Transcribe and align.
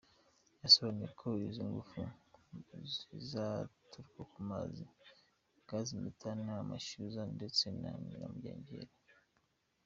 Yasobanuye 0.61 1.09
ko 1.19 1.27
izi 1.47 1.61
ngufu 1.69 1.99
zizaturuka 2.91 4.21
ku 4.31 4.39
mazi, 4.51 4.83
gazi 5.67 5.93
metani, 6.03 6.49
amashyuza 6.63 7.21
ndetse 7.35 7.63
na 7.81 7.91
nyiramugengeri. 8.03 8.93